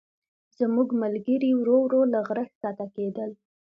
زموږ 0.59 0.87
ملګري 1.01 1.51
ورو 1.55 1.75
ورو 1.83 2.01
له 2.13 2.19
غره 2.27 2.43
ښکته 2.51 2.85
کېدل. 2.95 3.29